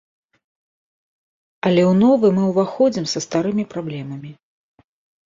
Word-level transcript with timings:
Але 1.69 1.83
ў 1.91 1.97
новы 2.03 2.27
мы 2.37 2.43
ўваходзім 2.53 3.05
са 3.13 3.19
старымі 3.27 3.67
праблемамі. 3.75 4.31